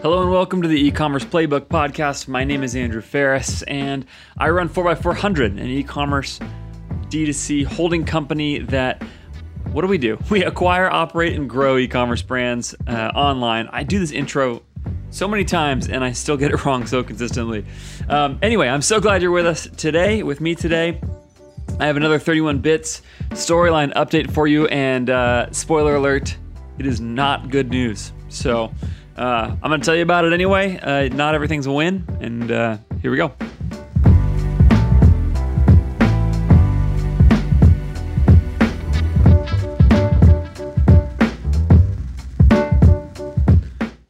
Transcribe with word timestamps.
Hello 0.00 0.22
and 0.22 0.30
welcome 0.30 0.62
to 0.62 0.68
the 0.68 0.80
e-commerce 0.80 1.24
playbook 1.24 1.62
podcast. 1.62 2.28
My 2.28 2.44
name 2.44 2.62
is 2.62 2.76
Andrew 2.76 3.00
Faris 3.00 3.62
and 3.62 4.06
I 4.38 4.48
run 4.50 4.68
4x400, 4.68 5.46
an 5.46 5.66
e-commerce 5.66 6.38
D2C 7.08 7.64
holding 7.64 8.04
company 8.04 8.60
that 8.60 9.02
what 9.72 9.82
do 9.82 9.88
we 9.88 9.98
do? 9.98 10.16
We 10.30 10.44
acquire, 10.44 10.88
operate, 10.88 11.34
and 11.34 11.50
grow 11.50 11.78
e-commerce 11.78 12.22
brands 12.22 12.76
uh, 12.86 13.10
online. 13.12 13.68
I 13.72 13.82
do 13.82 13.98
this 13.98 14.12
intro 14.12 14.62
so 15.10 15.26
many 15.26 15.44
times 15.44 15.88
and 15.88 16.04
I 16.04 16.12
still 16.12 16.36
get 16.36 16.52
it 16.52 16.64
wrong 16.64 16.86
so 16.86 17.02
consistently. 17.02 17.66
Um, 18.08 18.38
anyway, 18.40 18.68
I'm 18.68 18.82
so 18.82 19.00
glad 19.00 19.20
you're 19.20 19.32
with 19.32 19.46
us 19.46 19.66
today, 19.76 20.22
with 20.22 20.40
me 20.40 20.54
today. 20.54 21.00
I 21.80 21.86
have 21.86 21.96
another 21.96 22.20
31 22.20 22.60
bits 22.60 23.02
storyline 23.30 23.92
update 23.94 24.30
for 24.30 24.46
you, 24.46 24.66
and 24.66 25.10
uh, 25.10 25.50
spoiler 25.52 25.96
alert, 25.96 26.36
it 26.78 26.86
is 26.86 27.00
not 27.00 27.50
good 27.50 27.70
news. 27.70 28.12
So 28.28 28.72
uh, 29.16 29.56
I'm 29.62 29.70
going 29.70 29.80
to 29.80 29.84
tell 29.84 29.96
you 29.96 30.02
about 30.02 30.24
it 30.24 30.32
anyway. 30.32 30.78
Uh, 30.78 31.08
not 31.14 31.34
everything's 31.34 31.66
a 31.66 31.72
win, 31.72 32.04
and 32.20 32.50
uh, 32.50 32.78
here 33.02 33.10
we 33.10 33.16
go. 33.16 33.32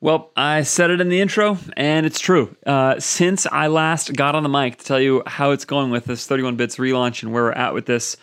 Well, 0.01 0.31
I 0.37 0.63
said 0.63 0.91
it 0.91 1.03
in 1.03 1.11
the 1.11 1.21
intro, 1.21 1.59
and 1.77 2.07
it's 2.07 2.19
true. 2.19 2.57
Uh, 2.65 2.99
since 2.99 3.47
I 3.47 3.67
last 3.67 4.15
got 4.15 4.35
on 4.35 4.43
the 4.43 4.49
mic 4.49 4.79
to 4.79 4.85
tell 4.87 4.99
you 4.99 5.23
how 5.27 5.51
it's 5.51 5.67
going 5.67 5.91
with 5.91 6.07
this 6.07 6.27
31 6.27 6.57
bits 6.57 6.77
relaunch 6.77 7.23
and 7.23 7.31
where 7.31 7.43
we're 7.43 7.53
at 7.53 7.75
with 7.75 7.85
this 7.85 8.17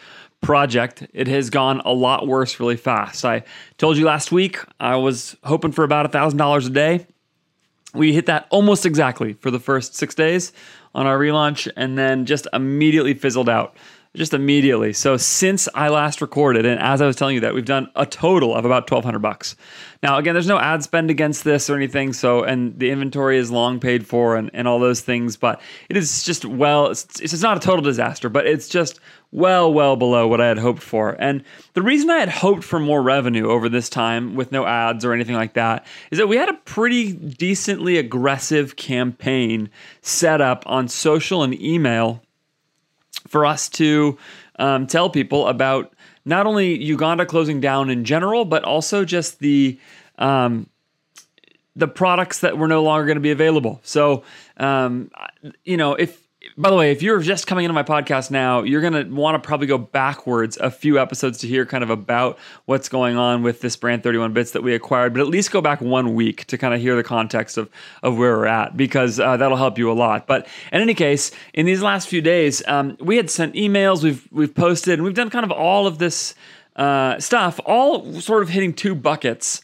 project, 0.46 1.08
it 1.12 1.28
has 1.28 1.50
gone 1.50 1.82
a 1.86 1.92
lot 1.92 2.28
worse 2.28 2.60
really 2.60 2.78
fast. 2.78 3.26
I 3.26 3.44
told 3.78 3.98
you 3.98 4.06
last 4.06 4.32
week 4.32 4.60
I 4.80 4.96
was 4.96 5.36
hoping 5.44 5.72
for 5.72 5.84
about 5.84 6.10
$1,000 6.12 6.66
a 6.66 6.70
day. 6.70 7.08
We 7.96 8.14
hit 8.14 8.28
that 8.28 8.46
almost 8.52 8.86
exactly 8.86 9.34
for 9.34 9.50
the 9.50 9.60
first 9.60 9.96
six 9.96 10.14
days 10.14 10.54
on 10.94 11.08
our 11.08 11.18
relaunch, 11.18 11.70
and 11.76 11.98
then 11.98 12.26
just 12.26 12.48
immediately 12.54 13.14
fizzled 13.14 13.50
out 13.50 13.76
just 14.16 14.34
immediately. 14.34 14.94
So 14.94 15.18
since 15.18 15.68
I 15.76 15.90
last 15.90 16.22
recorded, 16.22 16.66
and 16.66 16.80
as 16.80 17.02
I 17.02 17.06
was 17.06 17.16
telling 17.16 17.36
you 17.36 17.42
that, 17.42 17.54
we've 17.54 17.66
done 17.66 17.90
a 17.96 18.06
total 18.06 18.56
of 18.56 18.66
about 18.66 18.88
twelve 18.88 19.04
hundred 19.04 19.20
bucks. 19.20 19.56
Now, 20.02 20.18
again, 20.18 20.34
there's 20.34 20.48
no 20.48 20.60
ad 20.60 20.84
spend 20.84 21.10
against 21.10 21.44
this 21.44 21.70
or 21.70 21.76
anything. 21.76 22.14
So, 22.14 22.44
and 22.44 22.78
the 22.80 22.92
inventory 22.92 23.38
is 23.38 23.52
long 23.52 23.80
paid 23.80 24.06
for, 24.06 24.36
and, 24.36 24.50
and 24.54 24.68
all 24.68 24.80
those 24.80 25.02
things. 25.02 25.38
But 25.38 25.62
it 25.90 25.98
is 25.98 26.24
just 26.24 26.46
well, 26.46 26.88
it's, 26.88 27.20
it's 27.20 27.42
not 27.42 27.58
a 27.58 27.60
total 27.60 27.84
disaster, 27.84 28.30
but 28.30 28.48
it's 28.48 28.68
just 28.68 29.00
well, 29.36 29.72
well 29.74 29.98
below 29.98 30.28
what 30.28 30.40
I 30.40 30.48
had 30.48 30.58
hoped 30.58 30.82
for. 30.82 31.18
And 31.20 31.44
the 31.74 31.82
reason 31.82 32.10
I 32.10 32.20
had 32.20 32.30
hoped 32.30 32.64
for 32.64 32.80
more 32.80 33.02
revenue 33.02 33.50
over 33.50 33.68
this 33.68 33.90
time 33.90 34.34
with 34.34 34.50
no 34.50 34.66
ads 34.66 35.04
or 35.04 35.12
anything 35.12 35.36
like 35.36 35.56
that 35.56 35.86
is 36.10 36.20
that 36.20 36.28
we 36.28 36.38
had 36.38 36.48
a 36.48 36.54
pretty 36.54 37.12
decently 37.12 37.98
aggressive 37.98 38.78
campaign 38.78 39.70
set 40.02 40.40
up 40.40 40.64
on 40.68 40.88
social 40.88 41.44
and 41.44 41.60
email 41.62 42.24
for 43.28 43.46
us 43.46 43.68
to 43.70 44.18
um, 44.58 44.88
tell 44.88 45.10
people 45.10 45.48
about 45.48 45.94
not 46.24 46.48
only 46.48 46.82
Uganda 46.82 47.26
closing 47.26 47.60
down 47.60 47.90
in 47.90 48.06
general, 48.06 48.46
but 48.46 48.64
also 48.64 49.04
just 49.04 49.40
the 49.40 49.78
um, 50.18 50.70
the 51.76 51.90
products 51.90 52.40
that 52.40 52.58
were 52.58 52.70
no 52.70 52.82
longer 52.82 53.06
going 53.06 53.18
to 53.18 53.22
be 53.22 53.32
available. 53.32 53.82
So, 53.84 54.24
um, 54.56 55.12
you 55.66 55.76
know, 55.76 55.94
if 55.96 56.25
by 56.58 56.70
the 56.70 56.76
way, 56.76 56.92
if 56.92 57.02
you're 57.02 57.20
just 57.20 57.48
coming 57.48 57.66
into 57.66 57.74
my 57.74 57.84
podcast 57.84 58.32
now, 58.32 58.64
you're 58.64 58.80
going 58.80 58.94
to 58.94 59.04
want 59.14 59.42
to 59.42 59.46
probably 59.46 59.68
go 59.68 59.78
backwards 59.78 60.58
a 60.58 60.72
few 60.72 60.98
episodes 60.98 61.40
to 61.40 61.48
hear 61.48 61.66
kind 61.66 61.84
of 61.84 61.90
about 61.90 62.40
what's 62.64 62.88
going 62.88 63.18
on 63.18 63.44
with 63.44 63.60
this 63.60 63.76
brand 63.76 64.04
31 64.04 64.32
bits 64.32 64.52
that 64.52 64.64
we 64.64 64.74
acquired, 64.74 65.14
but 65.14 65.20
at 65.20 65.28
least 65.28 65.52
go 65.52 65.60
back 65.60 65.82
one 65.82 66.16
week 66.16 66.46
to 66.46 66.58
kind 66.58 66.74
of 66.74 66.80
hear 66.80 66.96
the 66.96 67.04
context 67.04 67.58
of, 67.58 67.70
of 68.04 68.18
where 68.18 68.38
we're 68.38 68.46
at 68.46 68.78
because 68.78 69.20
uh, 69.20 69.36
that'll 69.36 69.58
help 69.58 69.78
you 69.78 69.92
a 69.92 69.94
lot. 69.94 70.28
But 70.28 70.48
in 70.72 70.82
any 70.82 70.94
case, 70.94 71.32
in 71.54 71.66
these 71.66 71.82
last 71.82 72.08
few 72.08 72.22
days, 72.22 72.66
um, 72.68 72.96
we 73.02 73.18
had 73.18 73.30
sent 73.30 73.54
emails, 73.56 74.02
we've, 74.02 74.26
we've 74.32 74.56
posted, 74.56 74.94
and 74.94 75.04
we've 75.04 75.14
done 75.14 75.30
kind 75.30 75.44
of 75.44 75.52
all 75.52 75.88
of 75.88 75.98
this 75.98 76.36
uh, 76.78 77.20
stuff, 77.20 77.60
all 77.66 78.14
sort 78.22 78.44
of 78.44 78.50
hitting 78.50 78.74
two 78.74 78.96
buckets 78.96 79.62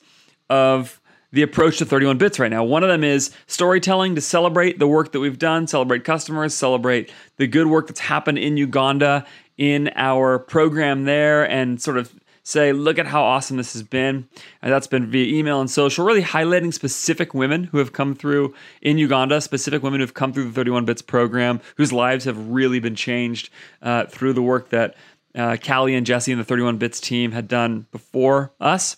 of 0.50 1.01
the 1.32 1.42
approach 1.42 1.78
to 1.78 1.86
31 1.86 2.18
bits 2.18 2.40
right 2.40 2.52
now. 2.52 2.64
One 2.64 2.84
of 2.84 2.90
them 2.90 3.04
is 3.04 3.32
storytelling 3.48 4.16
to 4.16 4.22
celebrate 4.22 4.80
the 4.80 4.88
work 4.88 5.12
that 5.14 5.20
we've 5.20 5.40
done, 5.40 5.68
celebrate 5.68 6.04
customers, 6.04 6.54
celebrate 6.54 7.12
the 7.38 7.48
good 7.48 7.68
work 7.68 7.88
that's 7.88 8.02
happened 8.02 8.38
in 8.38 8.58
Uganda 8.58 9.26
in 9.58 9.92
our 9.96 10.40
program 10.40 11.06
there, 11.06 11.50
and 11.50 11.82
sort 11.82 11.98
of 11.98 12.14
say, 12.44 12.74
look 12.74 12.98
at 12.98 13.06
how 13.06 13.24
awesome 13.24 13.58
this 13.58 13.74
has 13.74 13.84
been. 13.84 14.28
And 14.62 14.72
that's 14.72 14.88
been 14.88 15.10
via 15.10 15.38
email 15.38 15.62
and 15.62 15.70
social, 15.70 16.06
really 16.06 16.24
highlighting 16.24 16.74
specific 16.74 17.34
women 17.34 17.66
who 17.66 17.78
have 17.78 17.94
come 17.94 18.16
through 18.16 18.54
in 18.82 18.98
Uganda, 18.98 19.40
specific 19.42 19.84
women 19.84 20.00
who 20.00 20.06
have 20.06 20.14
come 20.14 20.34
through 20.34 20.46
the 20.46 20.54
31 20.54 20.86
Bits 20.86 21.02
program, 21.02 21.62
whose 21.78 21.94
lives 21.94 22.26
have 22.26 22.50
really 22.50 22.80
been 22.80 22.96
changed 22.96 23.50
uh, 23.82 24.06
through 24.06 24.34
the 24.34 24.42
work 24.42 24.70
that 24.70 24.96
uh, 25.36 25.56
Callie 25.58 25.96
and 25.96 26.06
Jesse 26.06 26.32
and 26.32 26.42
the 26.42 26.46
31 26.46 26.78
Bits 26.78 27.00
team 27.00 27.32
had 27.32 27.48
done 27.48 27.86
before 27.92 28.52
us. 28.60 28.98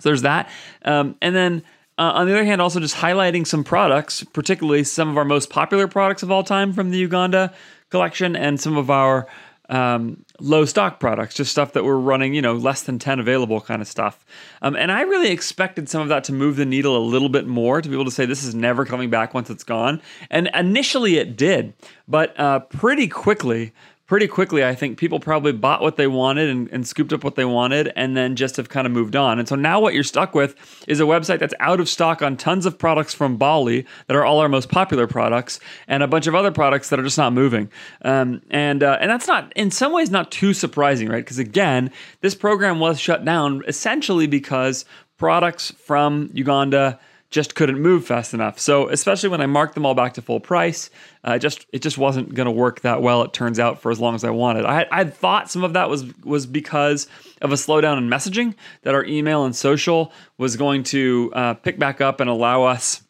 So 0.00 0.10
there's 0.10 0.22
that. 0.22 0.48
Um, 0.84 1.16
and 1.20 1.34
then 1.34 1.62
uh, 1.98 2.12
on 2.14 2.26
the 2.26 2.32
other 2.32 2.44
hand, 2.44 2.60
also 2.60 2.78
just 2.78 2.96
highlighting 2.96 3.46
some 3.46 3.64
products, 3.64 4.22
particularly 4.22 4.84
some 4.84 5.08
of 5.08 5.16
our 5.16 5.24
most 5.24 5.50
popular 5.50 5.88
products 5.88 6.22
of 6.22 6.30
all 6.30 6.44
time 6.44 6.72
from 6.72 6.90
the 6.90 6.98
Uganda 6.98 7.52
collection 7.90 8.36
and 8.36 8.60
some 8.60 8.76
of 8.76 8.90
our 8.90 9.26
um, 9.68 10.24
low 10.40 10.64
stock 10.64 11.00
products, 11.00 11.34
just 11.34 11.50
stuff 11.50 11.72
that 11.72 11.84
we're 11.84 11.96
running, 11.96 12.34
you 12.34 12.40
know, 12.40 12.54
less 12.54 12.82
than 12.82 12.98
10 12.98 13.18
available 13.18 13.60
kind 13.60 13.82
of 13.82 13.88
stuff. 13.88 14.24
Um, 14.62 14.76
and 14.76 14.90
I 14.90 15.02
really 15.02 15.30
expected 15.30 15.88
some 15.88 16.00
of 16.00 16.08
that 16.08 16.24
to 16.24 16.32
move 16.32 16.56
the 16.56 16.64
needle 16.64 16.96
a 16.96 17.04
little 17.04 17.28
bit 17.28 17.46
more 17.46 17.82
to 17.82 17.88
be 17.88 17.94
able 17.94 18.06
to 18.06 18.10
say 18.10 18.24
this 18.24 18.44
is 18.44 18.54
never 18.54 18.84
coming 18.84 19.10
back 19.10 19.34
once 19.34 19.50
it's 19.50 19.64
gone. 19.64 20.00
And 20.30 20.48
initially 20.54 21.18
it 21.18 21.36
did, 21.36 21.74
but 22.06 22.38
uh, 22.38 22.60
pretty 22.60 23.08
quickly, 23.08 23.72
pretty 24.08 24.26
quickly, 24.26 24.64
I 24.64 24.74
think 24.74 24.98
people 24.98 25.20
probably 25.20 25.52
bought 25.52 25.82
what 25.82 25.96
they 25.96 26.06
wanted 26.06 26.48
and, 26.48 26.68
and, 26.72 26.88
scooped 26.88 27.12
up 27.12 27.22
what 27.22 27.34
they 27.34 27.44
wanted 27.44 27.92
and 27.94 28.16
then 28.16 28.34
just 28.36 28.56
have 28.56 28.70
kind 28.70 28.86
of 28.86 28.92
moved 28.92 29.14
on. 29.14 29.38
And 29.38 29.46
so 29.46 29.54
now 29.54 29.78
what 29.78 29.92
you're 29.92 30.02
stuck 30.02 30.34
with 30.34 30.56
is 30.88 30.98
a 30.98 31.04
website 31.04 31.38
that's 31.38 31.52
out 31.60 31.78
of 31.78 31.88
stock 31.90 32.22
on 32.22 32.36
tons 32.38 32.64
of 32.64 32.78
products 32.78 33.12
from 33.12 33.36
Bali 33.36 33.86
that 34.06 34.16
are 34.16 34.24
all 34.24 34.40
our 34.40 34.48
most 34.48 34.70
popular 34.70 35.06
products 35.06 35.60
and 35.86 36.02
a 36.02 36.08
bunch 36.08 36.26
of 36.26 36.34
other 36.34 36.50
products 36.50 36.88
that 36.88 36.98
are 36.98 37.02
just 37.02 37.18
not 37.18 37.34
moving. 37.34 37.70
Um, 38.02 38.40
and, 38.50 38.82
uh, 38.82 38.96
and 38.98 39.10
that's 39.10 39.28
not, 39.28 39.52
in 39.54 39.70
some 39.70 39.92
ways, 39.92 40.10
not 40.10 40.32
too 40.32 40.54
surprising, 40.54 41.08
right? 41.08 41.22
Because 41.22 41.38
again, 41.38 41.90
this 42.22 42.34
program 42.34 42.80
was 42.80 42.98
shut 42.98 43.24
down 43.26 43.62
essentially 43.68 44.26
because 44.26 44.86
products 45.18 45.70
from 45.72 46.30
Uganda 46.32 46.98
just 47.30 47.54
couldn't 47.54 47.80
move 47.80 48.06
fast 48.06 48.32
enough. 48.32 48.58
So 48.58 48.88
especially 48.88 49.28
when 49.28 49.40
I 49.40 49.46
marked 49.46 49.74
them 49.74 49.84
all 49.84 49.94
back 49.94 50.14
to 50.14 50.22
full 50.22 50.40
price, 50.40 50.90
uh, 51.24 51.38
just 51.38 51.66
it 51.72 51.82
just 51.82 51.98
wasn't 51.98 52.34
going 52.34 52.46
to 52.46 52.52
work 52.52 52.80
that 52.80 53.02
well. 53.02 53.22
It 53.22 53.32
turns 53.32 53.58
out 53.58 53.80
for 53.80 53.90
as 53.90 54.00
long 54.00 54.14
as 54.14 54.24
I 54.24 54.30
wanted. 54.30 54.64
I 54.64 54.86
I 54.90 55.04
thought 55.04 55.50
some 55.50 55.64
of 55.64 55.74
that 55.74 55.90
was 55.90 56.04
was 56.24 56.46
because 56.46 57.06
of 57.42 57.52
a 57.52 57.56
slowdown 57.56 57.98
in 57.98 58.08
messaging 58.08 58.54
that 58.82 58.94
our 58.94 59.04
email 59.04 59.44
and 59.44 59.54
social 59.54 60.12
was 60.38 60.56
going 60.56 60.84
to 60.84 61.30
uh, 61.34 61.54
pick 61.54 61.78
back 61.78 62.00
up 62.00 62.20
and 62.20 62.30
allow 62.30 62.64
us 62.64 63.02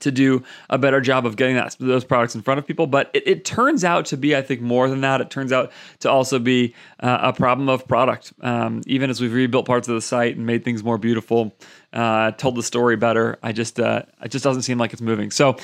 to 0.00 0.10
do 0.10 0.42
a 0.68 0.78
better 0.78 1.00
job 1.00 1.26
of 1.26 1.36
getting 1.36 1.56
that, 1.56 1.76
those 1.78 2.04
products 2.04 2.34
in 2.34 2.42
front 2.42 2.58
of 2.58 2.66
people. 2.66 2.86
But 2.86 3.10
it, 3.14 3.26
it, 3.26 3.44
turns 3.44 3.84
out 3.84 4.06
to 4.06 4.16
be, 4.16 4.36
I 4.36 4.42
think, 4.42 4.60
more 4.60 4.88
than 4.88 5.00
that. 5.02 5.20
It 5.20 5.30
turns 5.30 5.52
out 5.52 5.72
to 6.00 6.10
also 6.10 6.38
be 6.38 6.74
uh, 7.00 7.18
a 7.22 7.32
problem 7.32 7.68
of 7.68 7.86
product. 7.86 8.32
Um, 8.40 8.82
even 8.86 9.10
as 9.10 9.20
we've 9.20 9.32
rebuilt 9.32 9.66
parts 9.66 9.88
of 9.88 9.94
the 9.94 10.00
site 10.00 10.36
and 10.36 10.46
made 10.46 10.64
things 10.64 10.82
more 10.82 10.98
beautiful, 10.98 11.54
uh, 11.92 12.32
told 12.32 12.56
the 12.56 12.62
story 12.62 12.96
better, 12.96 13.38
I 13.42 13.52
just 13.52 13.80
uh, 13.80 14.02
it 14.22 14.30
just 14.30 14.44
doesn't 14.44 14.62
seem 14.62 14.78
like 14.78 14.92
it's 14.92 15.02
moving. 15.02 15.30
So. 15.30 15.56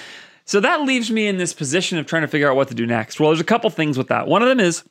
So 0.48 0.60
that 0.60 0.82
leaves 0.82 1.10
me 1.10 1.26
in 1.26 1.38
this 1.38 1.52
position 1.52 1.98
of 1.98 2.06
trying 2.06 2.22
to 2.22 2.28
figure 2.28 2.48
out 2.48 2.54
what 2.54 2.68
to 2.68 2.74
do 2.74 2.86
next. 2.86 3.18
Well, 3.18 3.30
there's 3.30 3.40
a 3.40 3.44
couple 3.44 3.68
things 3.68 3.98
with 3.98 4.06
that. 4.06 4.28
One 4.28 4.42
of 4.42 4.48
them 4.48 4.60
is 4.60 4.84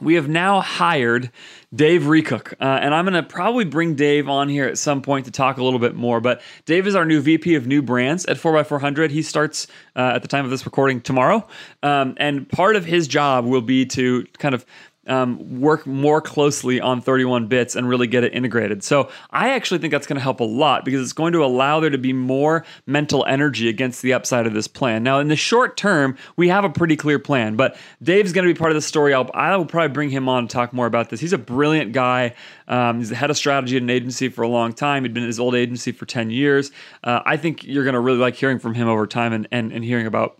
we 0.00 0.14
have 0.14 0.28
now 0.28 0.60
hired 0.60 1.30
Dave 1.74 2.02
Recook. 2.02 2.54
Uh, 2.54 2.78
and 2.82 2.94
I'm 2.94 3.04
going 3.04 3.14
to 3.14 3.22
probably 3.22 3.64
bring 3.64 3.94
Dave 3.94 4.28
on 4.28 4.48
here 4.48 4.66
at 4.66 4.78
some 4.78 5.02
point 5.02 5.26
to 5.26 5.30
talk 5.30 5.58
a 5.58 5.64
little 5.64 5.78
bit 5.78 5.94
more. 5.94 6.20
But 6.20 6.42
Dave 6.64 6.86
is 6.86 6.94
our 6.94 7.04
new 7.04 7.20
VP 7.20 7.54
of 7.54 7.66
new 7.66 7.82
brands 7.82 8.26
at 8.26 8.36
4x400. 8.36 9.10
He 9.10 9.22
starts 9.22 9.66
uh, 9.94 10.12
at 10.14 10.22
the 10.22 10.28
time 10.28 10.44
of 10.44 10.50
this 10.50 10.64
recording 10.64 11.00
tomorrow. 11.00 11.46
Um, 11.82 12.14
and 12.16 12.48
part 12.48 12.76
of 12.76 12.84
his 12.84 13.06
job 13.06 13.44
will 13.44 13.60
be 13.60 13.86
to 13.86 14.26
kind 14.38 14.54
of 14.54 14.66
um, 15.06 15.60
work 15.60 15.86
more 15.86 16.20
closely 16.20 16.80
on 16.80 17.00
31 17.00 17.46
bits 17.46 17.74
and 17.74 17.88
really 17.88 18.06
get 18.06 18.22
it 18.22 18.34
integrated. 18.34 18.84
So 18.84 19.10
I 19.30 19.50
actually 19.50 19.78
think 19.78 19.92
that's 19.92 20.06
going 20.06 20.18
to 20.18 20.22
help 20.22 20.40
a 20.40 20.44
lot 20.44 20.84
because 20.84 21.00
it's 21.00 21.14
going 21.14 21.32
to 21.32 21.44
allow 21.44 21.80
there 21.80 21.90
to 21.90 21.98
be 21.98 22.12
more 22.12 22.64
mental 22.86 23.24
energy 23.26 23.68
against 23.68 24.02
the 24.02 24.12
upside 24.12 24.46
of 24.46 24.52
this 24.52 24.68
plan. 24.68 25.02
Now, 25.02 25.18
in 25.18 25.28
the 25.28 25.36
short 25.36 25.76
term, 25.76 26.16
we 26.36 26.48
have 26.48 26.64
a 26.64 26.70
pretty 26.70 26.96
clear 26.96 27.18
plan, 27.18 27.56
but 27.56 27.76
Dave's 28.02 28.32
going 28.32 28.46
to 28.46 28.52
be 28.52 28.58
part 28.58 28.70
of 28.70 28.74
the 28.74 28.82
story. 28.82 29.14
I'll, 29.14 29.30
I 29.32 29.56
will 29.56 29.64
probably 29.64 29.92
bring 29.92 30.10
him 30.10 30.28
on 30.28 30.46
to 30.46 30.52
talk 30.52 30.72
more 30.72 30.86
about 30.86 31.08
this. 31.08 31.20
He's 31.20 31.32
a 31.32 31.38
brilliant 31.38 31.92
guy. 31.92 32.34
Um, 32.68 32.98
he's 32.98 33.08
the 33.08 33.16
head 33.16 33.30
of 33.30 33.36
strategy 33.36 33.76
at 33.76 33.82
an 33.82 33.90
agency 33.90 34.28
for 34.28 34.42
a 34.42 34.48
long 34.48 34.72
time. 34.72 35.04
He'd 35.04 35.14
been 35.14 35.22
at 35.22 35.28
his 35.28 35.40
old 35.40 35.54
agency 35.54 35.92
for 35.92 36.04
10 36.04 36.30
years. 36.30 36.70
Uh, 37.02 37.20
I 37.24 37.36
think 37.36 37.64
you're 37.64 37.84
going 37.84 37.94
to 37.94 38.00
really 38.00 38.18
like 38.18 38.36
hearing 38.36 38.58
from 38.58 38.74
him 38.74 38.86
over 38.86 39.06
time 39.06 39.32
and, 39.32 39.48
and, 39.50 39.72
and 39.72 39.82
hearing 39.82 40.06
about 40.06 40.39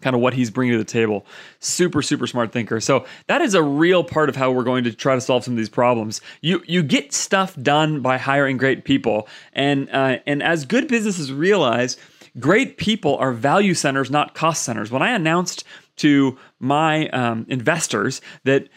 kind 0.00 0.14
of 0.14 0.22
what 0.22 0.34
he's 0.34 0.50
bringing 0.50 0.72
to 0.72 0.78
the 0.78 0.84
table. 0.84 1.26
Super, 1.60 2.02
super 2.02 2.26
smart 2.26 2.52
thinker. 2.52 2.80
So 2.80 3.06
that 3.26 3.40
is 3.40 3.54
a 3.54 3.62
real 3.62 4.04
part 4.04 4.28
of 4.28 4.36
how 4.36 4.50
we're 4.50 4.64
going 4.64 4.84
to 4.84 4.92
try 4.92 5.14
to 5.14 5.20
solve 5.20 5.44
some 5.44 5.54
of 5.54 5.58
these 5.58 5.68
problems. 5.68 6.20
You 6.40 6.62
you 6.66 6.82
get 6.82 7.12
stuff 7.12 7.56
done 7.60 8.00
by 8.00 8.18
hiring 8.18 8.56
great 8.56 8.84
people, 8.84 9.28
and 9.52 9.88
uh, 9.90 10.18
and 10.26 10.42
as 10.42 10.64
good 10.64 10.88
businesses 10.88 11.32
realize, 11.32 11.96
great 12.38 12.76
people 12.76 13.16
are 13.16 13.32
value 13.32 13.74
centers, 13.74 14.10
not 14.10 14.34
cost 14.34 14.62
centers. 14.62 14.90
When 14.90 15.02
I 15.02 15.10
announced 15.10 15.64
to 15.96 16.38
my 16.60 17.08
um, 17.08 17.46
investors 17.48 18.20
that 18.44 18.68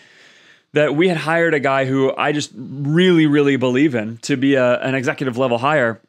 that 0.74 0.96
we 0.96 1.08
had 1.08 1.18
hired 1.18 1.54
a 1.54 1.60
guy 1.60 1.86
who 1.86 2.14
I 2.16 2.32
just 2.32 2.52
really, 2.56 3.26
really 3.26 3.56
believe 3.56 3.96
in 3.96 4.18
to 4.18 4.38
be 4.38 4.56
a, 4.56 4.80
an 4.82 4.94
executive 4.96 5.38
level 5.38 5.58
hire 5.58 6.00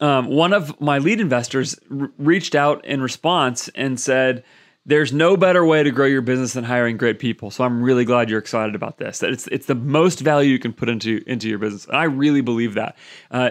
um, 0.00 0.26
one 0.26 0.52
of 0.52 0.80
my 0.80 0.98
lead 0.98 1.20
investors 1.20 1.78
r- 1.90 2.10
reached 2.18 2.54
out 2.54 2.84
in 2.84 3.00
response 3.00 3.68
and 3.74 3.98
said, 3.98 4.44
"There's 4.84 5.12
no 5.12 5.36
better 5.36 5.64
way 5.64 5.82
to 5.82 5.90
grow 5.90 6.06
your 6.06 6.22
business 6.22 6.52
than 6.52 6.64
hiring 6.64 6.96
great 6.96 7.18
people." 7.18 7.50
So 7.50 7.64
I'm 7.64 7.82
really 7.82 8.04
glad 8.04 8.28
you're 8.28 8.38
excited 8.38 8.74
about 8.74 8.98
this. 8.98 9.20
That 9.20 9.30
it's 9.30 9.46
it's 9.48 9.66
the 9.66 9.74
most 9.74 10.20
value 10.20 10.50
you 10.50 10.58
can 10.58 10.72
put 10.72 10.88
into 10.88 11.22
into 11.26 11.48
your 11.48 11.58
business, 11.58 11.86
and 11.86 11.96
I 11.96 12.04
really 12.04 12.40
believe 12.40 12.74
that. 12.74 12.96
Uh, 13.30 13.50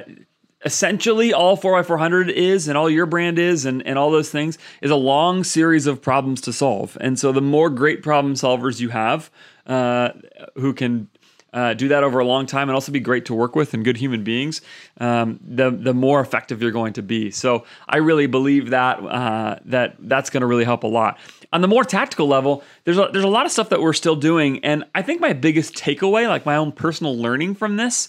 essentially, 0.66 1.34
all 1.34 1.58
4x400 1.58 2.32
is, 2.32 2.68
and 2.68 2.78
all 2.78 2.90
your 2.90 3.06
brand 3.06 3.40
is, 3.40 3.66
and 3.66 3.86
and 3.86 3.98
all 3.98 4.12
those 4.12 4.30
things 4.30 4.58
is 4.82 4.92
a 4.92 4.96
long 4.96 5.44
series 5.44 5.88
of 5.88 6.02
problems 6.02 6.42
to 6.42 6.54
solve. 6.54 6.98
And 7.02 7.18
so 7.18 7.32
the 7.32 7.42
more 7.42 7.70
great 7.70 8.04
problem 8.04 8.34
solvers 8.36 8.80
you 8.80 8.90
have, 8.90 9.32
uh, 9.66 10.10
who 10.56 10.74
can 10.74 11.10
uh, 11.54 11.74
do 11.74 11.88
that 11.90 12.04
over 12.04 12.20
a 12.20 12.26
long 12.26 12.46
time 12.46 12.68
and 12.70 12.74
also 12.76 12.92
be 12.92 13.00
great 13.00 13.26
to 13.26 13.34
work 13.34 13.56
with 13.56 13.74
and 13.74 13.86
good 13.86 13.98
human 13.98 14.24
beings, 14.24 14.62
um, 15.00 15.40
the 15.46 15.70
the 15.70 15.94
more 15.94 16.20
effective 16.20 16.62
you're 16.62 16.72
going 16.72 16.94
to 16.94 17.04
be. 17.04 17.32
So 17.32 17.66
I 17.88 17.98
really 17.98 18.28
believe 18.28 18.72
that 18.72 19.00
uh, 19.00 19.60
that 19.66 19.96
that's 20.00 20.30
going 20.30 20.42
to 20.42 20.48
really 20.48 20.66
help 20.66 20.84
a 20.84 20.88
lot. 20.88 21.20
On 21.52 21.62
the 21.62 21.68
more 21.68 21.84
tactical 21.84 22.28
level, 22.28 22.64
there's 22.84 22.98
a, 22.98 23.10
there's 23.14 23.24
a 23.24 23.30
lot 23.30 23.46
of 23.46 23.52
stuff 23.52 23.70
that 23.70 23.80
we're 23.80 23.94
still 23.94 24.16
doing, 24.16 24.64
and 24.66 24.84
I 24.96 25.04
think 25.04 25.22
my 25.22 25.34
biggest 25.34 25.76
takeaway, 25.76 26.28
like 26.28 26.46
my 26.46 26.56
own 26.56 26.72
personal 26.72 27.16
learning 27.16 27.56
from 27.56 27.78
this, 27.78 28.08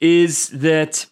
is 0.00 0.48
that 0.48 1.06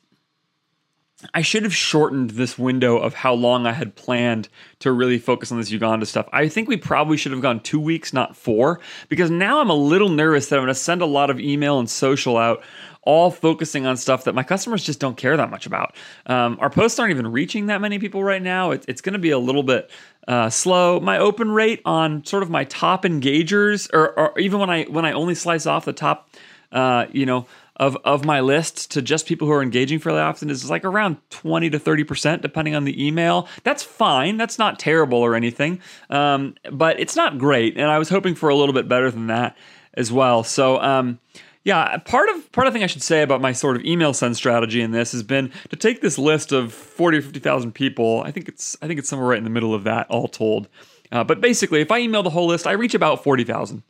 I 1.34 1.42
should 1.42 1.64
have 1.64 1.74
shortened 1.74 2.30
this 2.30 2.58
window 2.58 2.96
of 2.96 3.12
how 3.12 3.34
long 3.34 3.66
I 3.66 3.72
had 3.72 3.94
planned 3.94 4.48
to 4.78 4.90
really 4.90 5.18
focus 5.18 5.52
on 5.52 5.58
this 5.58 5.70
Uganda 5.70 6.06
stuff. 6.06 6.26
I 6.32 6.48
think 6.48 6.68
we 6.68 6.78
probably 6.78 7.16
should 7.16 7.32
have 7.32 7.42
gone 7.42 7.60
two 7.60 7.80
weeks, 7.80 8.12
not 8.12 8.36
four, 8.36 8.80
because 9.08 9.30
now 9.30 9.60
I'm 9.60 9.68
a 9.68 9.74
little 9.74 10.08
nervous 10.08 10.48
that 10.48 10.56
I'm 10.56 10.64
going 10.64 10.74
to 10.74 10.80
send 10.80 11.02
a 11.02 11.06
lot 11.06 11.28
of 11.28 11.38
email 11.38 11.78
and 11.78 11.90
social 11.90 12.38
out, 12.38 12.62
all 13.02 13.30
focusing 13.30 13.86
on 13.86 13.96
stuff 13.96 14.24
that 14.24 14.34
my 14.34 14.42
customers 14.42 14.82
just 14.82 14.98
don't 14.98 15.16
care 15.16 15.36
that 15.36 15.50
much 15.50 15.66
about. 15.66 15.94
Um, 16.26 16.56
our 16.60 16.70
posts 16.70 16.98
aren't 16.98 17.10
even 17.10 17.30
reaching 17.30 17.66
that 17.66 17.82
many 17.82 17.98
people 17.98 18.24
right 18.24 18.42
now. 18.42 18.70
It, 18.70 18.86
it's 18.88 19.02
going 19.02 19.12
to 19.12 19.18
be 19.18 19.30
a 19.30 19.38
little 19.38 19.62
bit 19.62 19.90
uh, 20.26 20.48
slow. 20.48 21.00
My 21.00 21.18
open 21.18 21.50
rate 21.50 21.82
on 21.84 22.24
sort 22.24 22.42
of 22.42 22.48
my 22.50 22.64
top 22.64 23.04
engagers, 23.04 23.90
or, 23.92 24.18
or 24.18 24.38
even 24.38 24.58
when 24.58 24.70
I 24.70 24.84
when 24.84 25.04
I 25.04 25.12
only 25.12 25.34
slice 25.34 25.66
off 25.66 25.84
the 25.84 25.92
top, 25.92 26.30
uh, 26.72 27.06
you 27.12 27.26
know 27.26 27.46
of 27.80 27.96
of 28.04 28.26
my 28.26 28.40
list 28.40 28.90
to 28.92 29.02
just 29.02 29.26
people 29.26 29.48
who 29.48 29.54
are 29.54 29.62
engaging 29.62 29.98
fairly 29.98 30.20
often 30.20 30.50
is 30.50 30.68
like 30.68 30.84
around 30.84 31.16
20 31.30 31.70
to 31.70 31.78
30 31.78 32.04
percent 32.04 32.42
depending 32.42 32.76
on 32.76 32.84
the 32.84 33.04
email. 33.04 33.48
That's 33.64 33.82
fine. 33.82 34.36
That's 34.36 34.58
not 34.58 34.78
terrible 34.78 35.18
or 35.18 35.34
anything. 35.34 35.80
Um, 36.10 36.54
but 36.70 37.00
it's 37.00 37.16
not 37.16 37.38
great 37.38 37.76
and 37.76 37.90
i 37.90 37.98
was 37.98 38.10
hoping 38.10 38.34
for 38.36 38.50
a 38.50 38.54
little 38.54 38.74
bit 38.74 38.86
better 38.86 39.10
than 39.10 39.26
that 39.28 39.56
as 39.94 40.12
well. 40.12 40.44
So 40.44 40.80
um, 40.80 41.18
yeah 41.64 41.96
part 41.98 42.28
of 42.28 42.52
part 42.52 42.66
of 42.66 42.72
the 42.72 42.78
thing 42.78 42.84
i 42.84 42.86
should 42.86 43.02
say 43.02 43.22
about 43.22 43.40
my 43.40 43.52
sort 43.52 43.76
of 43.76 43.84
email 43.84 44.14
send 44.14 44.34
strategy 44.36 44.80
in 44.80 44.92
this 44.92 45.12
has 45.12 45.22
been 45.22 45.50
to 45.68 45.76
take 45.76 46.00
this 46.00 46.16
list 46.16 46.52
of 46.52 46.72
40 46.72 47.18
or 47.18 47.22
50000 47.22 47.72
people. 47.72 48.22
I 48.22 48.30
think 48.30 48.46
it's 48.46 48.76
i 48.82 48.86
think 48.86 48.98
it's 48.98 49.08
somewhere 49.08 49.28
right 49.28 49.38
in 49.38 49.44
the 49.44 49.50
middle 49.50 49.74
of 49.74 49.84
that 49.84 50.06
all 50.10 50.28
told. 50.28 50.68
Uh, 51.10 51.24
but 51.24 51.40
basically 51.40 51.80
if 51.80 51.90
i 51.90 51.98
email 51.98 52.22
the 52.22 52.30
whole 52.30 52.46
list 52.46 52.66
i 52.66 52.72
reach 52.72 52.94
about 52.94 53.24
40000 53.24 53.82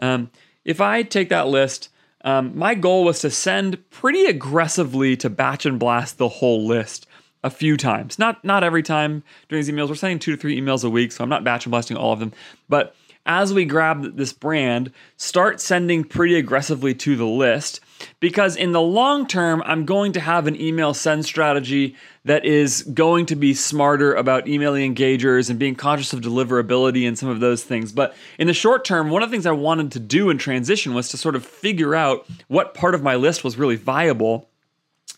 um, 0.00 0.30
if 0.64 0.80
i 0.80 1.04
take 1.04 1.28
that 1.28 1.46
list 1.46 1.90
um, 2.26 2.58
my 2.58 2.74
goal 2.74 3.04
was 3.04 3.20
to 3.20 3.30
send 3.30 3.88
pretty 3.90 4.24
aggressively 4.24 5.16
to 5.16 5.30
batch 5.30 5.64
and 5.64 5.78
blast 5.78 6.18
the 6.18 6.28
whole 6.28 6.66
list 6.66 7.06
a 7.44 7.50
few 7.50 7.76
times. 7.76 8.18
Not 8.18 8.44
not 8.44 8.64
every 8.64 8.82
time 8.82 9.22
during 9.48 9.64
these 9.64 9.72
emails. 9.72 9.88
We're 9.88 9.94
sending 9.94 10.18
two 10.18 10.32
to 10.32 10.36
three 10.36 10.60
emails 10.60 10.84
a 10.84 10.90
week, 10.90 11.12
so 11.12 11.22
I'm 11.22 11.30
not 11.30 11.44
batch 11.44 11.64
and 11.64 11.70
blasting 11.70 11.96
all 11.96 12.12
of 12.12 12.18
them. 12.18 12.32
But 12.68 12.96
as 13.26 13.54
we 13.54 13.64
grab 13.64 14.16
this 14.16 14.32
brand, 14.32 14.90
start 15.16 15.60
sending 15.60 16.02
pretty 16.02 16.34
aggressively 16.34 16.94
to 16.94 17.14
the 17.14 17.26
list 17.26 17.80
because 18.20 18.56
in 18.56 18.72
the 18.72 18.80
long 18.80 19.26
term, 19.26 19.62
I'm 19.64 19.84
going 19.84 20.12
to 20.12 20.20
have 20.20 20.46
an 20.46 20.60
email 20.60 20.94
send 20.94 21.24
strategy 21.24 21.96
that 22.24 22.44
is 22.44 22.82
going 22.82 23.26
to 23.26 23.36
be 23.36 23.54
smarter 23.54 24.14
about 24.14 24.48
emailing 24.48 24.94
engagers 24.94 25.48
and 25.48 25.58
being 25.58 25.74
conscious 25.74 26.12
of 26.12 26.20
deliverability 26.20 27.06
and 27.06 27.18
some 27.18 27.28
of 27.28 27.40
those 27.40 27.62
things. 27.62 27.92
But 27.92 28.16
in 28.38 28.46
the 28.46 28.54
short 28.54 28.84
term, 28.84 29.10
one 29.10 29.22
of 29.22 29.30
the 29.30 29.34
things 29.34 29.46
I 29.46 29.52
wanted 29.52 29.92
to 29.92 30.00
do 30.00 30.30
in 30.30 30.38
transition 30.38 30.94
was 30.94 31.08
to 31.10 31.16
sort 31.16 31.36
of 31.36 31.44
figure 31.44 31.94
out 31.94 32.26
what 32.48 32.74
part 32.74 32.94
of 32.94 33.02
my 33.02 33.16
list 33.16 33.44
was 33.44 33.56
really 33.56 33.76
viable 33.76 34.48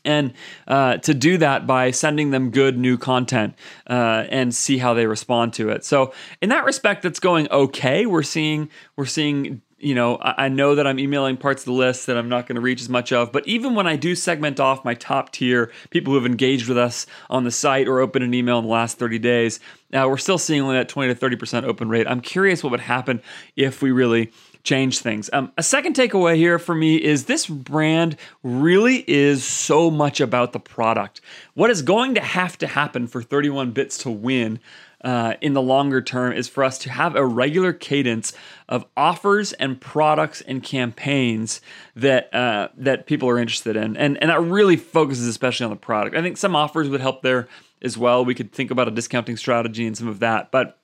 and 0.05 0.33
uh, 0.67 0.99
to 0.99 1.15
do 1.15 1.39
that 1.39 1.67
by 1.67 1.91
sending 1.91 2.31
them 2.31 2.51
good 2.51 2.79
new 2.79 2.97
content 2.97 3.55
uh, 3.89 4.25
and 4.31 4.55
see 4.55 4.79
how 4.79 4.95
they 4.95 5.07
respond 5.07 5.53
to 5.55 5.71
it. 5.71 5.85
So 5.85 6.13
in 6.41 6.49
that 6.51 6.65
respect, 6.65 7.03
that's 7.03 7.21
going 7.21 7.49
okay. 7.51 8.07
We're 8.07 8.23
seeing 8.23 8.71
we're 8.97 9.07
seeing 9.07 9.63
you 9.81 9.95
know, 9.95 10.19
I 10.21 10.49
know 10.49 10.75
that 10.75 10.87
I'm 10.89 10.99
emailing 10.99 11.37
parts 11.37 11.63
of 11.63 11.67
the 11.67 11.73
list 11.73 12.07
that 12.07 12.17
I'm 12.19 12.29
not 12.29 12.49
going 12.49 12.57
to 12.57 12.61
reach 12.61 12.81
as 12.81 12.89
much 12.89 13.13
of. 13.13 13.31
But 13.31 13.47
even 13.47 13.77
when 13.77 13.87
I 13.87 13.95
do 13.95 14.17
segment 14.17 14.59
off 14.59 14.85
my 14.85 14.95
top 14.95 15.31
tier, 15.31 15.71
people 15.91 16.13
who 16.13 16.19
have 16.19 16.27
engaged 16.27 16.69
with 16.69 16.79
us 16.79 17.07
on 17.31 17.45
the 17.45 17.53
site 17.53 17.87
or 17.87 18.01
opened 18.01 18.25
an 18.25 18.35
email 18.35 18.59
in 18.59 18.65
the 18.65 18.71
last 18.71 18.99
30 18.99 19.21
days, 19.21 19.61
uh, 19.93 20.05
we're 20.09 20.17
still 20.17 20.39
seeing 20.39 20.63
only 20.63 20.77
that 20.77 20.89
20 20.89 21.15
to 21.15 21.21
30% 21.21 21.63
open 21.63 21.89
rate. 21.89 22.09
I'm 22.09 22.21
curious 22.21 22.65
what 22.65 22.73
would 22.73 22.81
happen 22.81 23.23
if 23.55 23.81
we 23.81 23.93
really 23.93 24.33
change 24.65 24.99
things. 24.99 25.31
Um, 25.33 25.53
a 25.57 25.63
second 25.63 25.95
takeaway 25.95 26.37
here 26.37 26.59
for 26.59 26.75
me 26.75 26.97
is 26.97 27.25
this 27.25 27.47
brand 27.47 28.17
really 28.43 29.05
is 29.09 29.45
so 29.45 29.91
much 29.91 30.21
about 30.21 30.53
the 30.53 30.61
product. 30.61 31.21
What 31.55 31.71
is 31.71 31.83
going 31.83 32.17
to 32.17 32.21
have 32.21 32.59
to 32.59 32.67
happen 32.67 33.07
for 33.07 33.23
31 33.23 33.71
bits 33.71 33.99
to 33.99 34.11
win 34.11 34.59
uh, 35.03 35.35
in 35.41 35.53
the 35.53 35.63
longer 35.63 36.01
term 36.03 36.33
is 36.33 36.49
for 36.49 36.65
us 36.65 36.79
to 36.79 36.91
have 36.91 37.15
a 37.15 37.25
regular 37.25 37.73
cadence 37.73 38.33
of 38.69 38.85
offers 38.97 39.53
and 39.55 39.81
products 39.81 40.41
and 40.43 40.63
campaigns 40.63 41.61
that 41.95 42.33
uh, 42.35 42.69
that 42.77 43.07
people 43.07 43.29
are 43.29 43.39
interested 43.39 43.77
in, 43.77 43.97
and 43.97 44.19
and 44.19 44.31
that 44.31 44.41
really 44.41 44.77
focuses 44.77 45.27
especially 45.27 45.65
on 45.65 45.71
the 45.71 45.77
product. 45.77 46.17
I 46.17 46.23
think 46.23 46.37
some 46.37 46.57
offers 46.57 46.89
would 46.89 47.01
help 47.01 47.23
there 47.23 47.49
as 47.81 47.97
well. 47.97 48.25
We 48.25 48.35
could 48.35 48.53
think 48.53 48.71
about 48.71 48.89
a 48.89 48.91
discounting 48.91 49.37
strategy 49.37 49.87
and 49.87 49.97
some 49.97 50.09
of 50.09 50.19
that, 50.21 50.51
but 50.51 50.79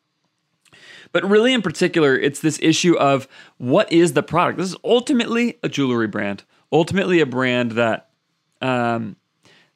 but 1.12 1.28
really 1.28 1.52
in 1.52 1.62
particular, 1.62 2.16
it's 2.18 2.40
this 2.40 2.58
issue 2.60 2.96
of 2.96 3.28
what 3.58 3.90
is 3.92 4.12
the 4.12 4.22
product. 4.22 4.58
This 4.58 4.70
is 4.70 4.76
ultimately 4.84 5.58
a 5.62 5.68
jewelry 5.68 6.08
brand, 6.08 6.42
ultimately 6.72 7.20
a 7.20 7.26
brand 7.26 7.72
that 7.72 8.10
um, 8.60 9.16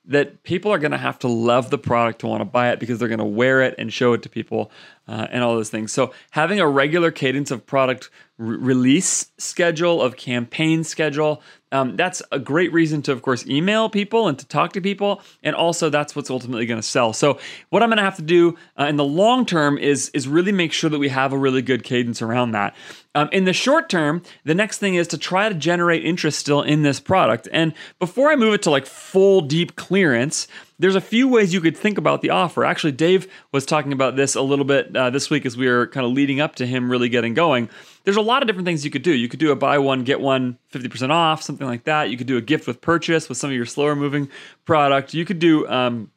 that 0.08 0.42
people 0.42 0.72
are 0.72 0.78
going 0.78 0.90
to 0.90 0.98
have 0.98 1.18
to 1.20 1.28
love 1.28 1.70
the 1.70 1.78
product 1.78 2.20
to 2.20 2.26
want 2.26 2.40
to 2.40 2.46
buy 2.46 2.70
it 2.70 2.80
because 2.80 2.98
they're 2.98 3.08
going 3.08 3.18
to 3.18 3.24
wear 3.24 3.60
it 3.60 3.74
and 3.78 3.92
show 3.92 4.14
it 4.14 4.22
to 4.22 4.28
people 4.28 4.70
uh, 5.06 5.26
and 5.30 5.44
all 5.44 5.54
those 5.54 5.70
things. 5.70 5.92
So 5.92 6.12
having 6.30 6.58
a 6.58 6.68
regular 6.68 7.10
cadence 7.10 7.50
of 7.50 7.66
product 7.66 8.10
re- 8.38 8.56
release 8.56 9.30
schedule, 9.36 10.00
of 10.00 10.16
campaign 10.16 10.84
schedule, 10.84 11.42
um, 11.70 11.96
that's 11.96 12.22
a 12.32 12.38
great 12.38 12.72
reason 12.72 13.02
to, 13.02 13.12
of 13.12 13.20
course, 13.20 13.46
email 13.46 13.90
people 13.90 14.26
and 14.28 14.38
to 14.38 14.46
talk 14.46 14.72
to 14.72 14.80
people, 14.80 15.20
and 15.42 15.54
also 15.54 15.90
that's 15.90 16.16
what's 16.16 16.30
ultimately 16.30 16.64
going 16.64 16.80
to 16.80 16.86
sell. 16.86 17.12
So, 17.12 17.38
what 17.68 17.82
I'm 17.82 17.90
going 17.90 17.98
to 17.98 18.04
have 18.04 18.16
to 18.16 18.22
do 18.22 18.56
uh, 18.78 18.84
in 18.84 18.96
the 18.96 19.04
long 19.04 19.44
term 19.44 19.76
is 19.76 20.08
is 20.10 20.26
really 20.26 20.52
make 20.52 20.72
sure 20.72 20.88
that 20.88 20.98
we 20.98 21.10
have 21.10 21.32
a 21.32 21.38
really 21.38 21.60
good 21.60 21.84
cadence 21.84 22.22
around 22.22 22.52
that. 22.52 22.74
Um, 23.14 23.28
in 23.32 23.44
the 23.44 23.52
short 23.52 23.90
term, 23.90 24.22
the 24.44 24.54
next 24.54 24.78
thing 24.78 24.94
is 24.94 25.08
to 25.08 25.18
try 25.18 25.48
to 25.48 25.54
generate 25.54 26.04
interest 26.04 26.38
still 26.38 26.62
in 26.62 26.82
this 26.82 27.00
product. 27.00 27.48
And 27.52 27.74
before 27.98 28.30
I 28.30 28.36
move 28.36 28.54
it 28.54 28.62
to 28.62 28.70
like 28.70 28.86
full 28.86 29.42
deep 29.42 29.76
clearance, 29.76 30.48
there's 30.78 30.94
a 30.94 31.00
few 31.00 31.28
ways 31.28 31.52
you 31.52 31.60
could 31.60 31.76
think 31.76 31.98
about 31.98 32.22
the 32.22 32.30
offer. 32.30 32.64
Actually, 32.64 32.92
Dave 32.92 33.26
was 33.52 33.66
talking 33.66 33.92
about 33.92 34.16
this 34.16 34.34
a 34.34 34.42
little 34.42 34.64
bit 34.64 34.94
uh, 34.96 35.10
this 35.10 35.28
week 35.28 35.44
as 35.44 35.56
we 35.56 35.68
were 35.68 35.86
kind 35.88 36.06
of 36.06 36.12
leading 36.12 36.40
up 36.40 36.54
to 36.56 36.66
him 36.66 36.90
really 36.90 37.08
getting 37.08 37.34
going. 37.34 37.68
There's 38.04 38.16
a 38.16 38.22
lot 38.22 38.42
of 38.42 38.46
different 38.46 38.66
things 38.66 38.84
you 38.84 38.90
could 38.90 39.02
do. 39.02 39.12
You 39.12 39.28
could 39.28 39.40
do 39.40 39.50
a 39.50 39.56
buy 39.56 39.78
one, 39.78 40.04
get 40.04 40.20
one 40.20 40.58
50% 40.72 41.10
off, 41.10 41.42
something 41.42 41.66
like 41.66 41.84
that. 41.84 42.10
You 42.10 42.16
could 42.16 42.26
do 42.26 42.36
a 42.36 42.40
gift 42.40 42.66
with 42.66 42.80
purchase 42.80 43.28
with 43.28 43.38
some 43.38 43.50
of 43.50 43.56
your 43.56 43.66
slower 43.66 43.96
moving 43.96 44.28
product. 44.64 45.14
You 45.14 45.24
could 45.24 45.38
do, 45.38 45.66
um, 45.68 46.10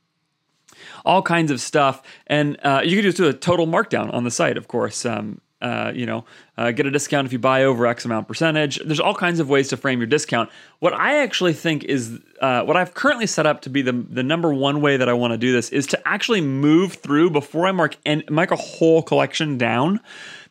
all 1.06 1.22
kinds 1.22 1.51
of 1.51 1.60
stuff. 1.60 2.03
And 2.27 2.58
uh, 2.63 2.82
you 2.84 2.96
could 2.98 3.03
just 3.03 3.18
do 3.18 3.27
a 3.27 3.34
total 3.34 3.68
markdown 3.68 4.13
on 4.13 4.24
the 4.24 4.32
site, 4.32 4.58
of 4.58 4.68
course. 4.68 5.06
Um, 5.06 5.41
uh, 5.62 5.91
you 5.94 6.06
know, 6.06 6.25
uh, 6.58 6.72
get 6.72 6.86
a 6.86 6.91
discount 6.91 7.25
if 7.25 7.34
you 7.34 7.39
buy 7.39 7.63
over 7.63 7.86
X 7.88 8.06
amount 8.06 8.27
percentage. 8.27 8.80
There's 8.84 9.00
all 9.00 9.15
kinds 9.15 9.39
of 9.39 9.50
ways 9.50 9.70
to 9.70 9.77
frame 9.77 10.00
your 10.00 10.08
discount. 10.08 10.50
What 10.80 10.94
I 10.94 11.20
actually 11.20 11.53
think 11.53 11.84
is 11.84 12.20
uh, 12.41 12.63
what 12.63 12.77
I've 12.77 12.94
currently 12.94 13.27
set 13.27 13.46
up 13.46 13.62
to 13.62 13.70
be 13.70 13.82
the 13.82 13.94
the 13.94 14.24
number 14.24 14.53
one 14.53 14.82
way 14.82 14.98
that 14.98 15.10
I 15.10 15.13
want 15.13 15.32
to 15.32 15.38
do 15.38 15.51
this 15.51 15.70
is 15.70 15.88
to 15.88 16.08
actually 16.08 16.41
move 16.41 16.94
through 16.94 17.30
before 17.30 17.68
I 17.68 17.72
mark 17.72 17.98
and 18.06 18.24
mark 18.30 18.51
a 18.51 18.56
whole 18.56 19.01
collection 19.01 19.58
down. 19.58 20.00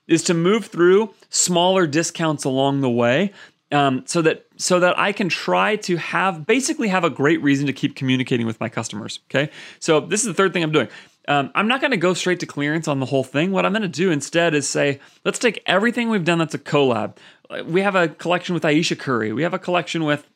Is 0.08 0.24
to 0.24 0.34
move 0.34 0.66
through 0.66 1.14
smaller 1.28 1.86
discounts 1.86 2.42
along 2.42 2.80
the 2.80 2.90
way 2.90 3.32
um, 3.72 4.02
so 4.06 4.22
that 4.22 4.46
so 4.56 4.80
that 4.80 4.98
I 4.98 5.12
can 5.12 5.28
try 5.28 5.76
to 5.76 5.96
have 5.96 6.46
basically 6.46 6.88
have 6.88 7.04
a 7.04 7.10
great 7.10 7.42
reason 7.42 7.66
to 7.66 7.72
keep 7.72 7.94
communicating 7.94 8.46
with 8.46 8.58
my 8.60 8.68
customers. 8.68 9.20
Okay, 9.30 9.50
so 9.78 10.00
this 10.00 10.20
is 10.20 10.26
the 10.26 10.34
third 10.34 10.52
thing 10.52 10.62
I'm 10.62 10.72
doing. 10.72 10.88
Um, 11.30 11.52
I'm 11.54 11.68
not 11.68 11.80
going 11.80 11.92
to 11.92 11.96
go 11.96 12.12
straight 12.12 12.40
to 12.40 12.46
clearance 12.46 12.88
on 12.88 12.98
the 12.98 13.06
whole 13.06 13.22
thing. 13.22 13.52
What 13.52 13.64
I'm 13.64 13.70
going 13.70 13.82
to 13.82 13.88
do 13.88 14.10
instead 14.10 14.52
is 14.52 14.68
say, 14.68 14.98
let's 15.24 15.38
take 15.38 15.62
everything 15.64 16.10
we've 16.10 16.24
done 16.24 16.38
that's 16.38 16.54
a 16.54 16.58
collab. 16.58 17.18
We 17.66 17.82
have 17.82 17.94
a 17.94 18.08
collection 18.08 18.52
with 18.52 18.64
Ayesha 18.64 18.96
Curry. 18.96 19.32
We 19.32 19.44
have 19.44 19.54
a 19.54 19.58
collection 19.58 20.02
with 20.02 20.26